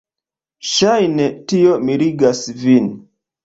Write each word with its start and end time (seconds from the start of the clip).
Ŝajne 0.69 1.29
tio 1.53 1.77
mirigas 1.87 2.43
vin. 2.67 2.93